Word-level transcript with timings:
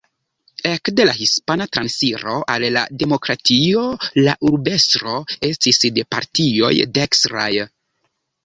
Ekde 0.67 1.03
la 1.03 1.11
Hispana 1.17 1.67
transiro 1.75 2.37
al 2.55 2.65
la 2.77 2.83
demokratio 3.03 3.85
la 4.29 4.35
urbestro 4.53 5.15
estis 5.51 5.83
de 5.99 6.07
partioj 6.17 6.73
dekstraj. 6.99 7.49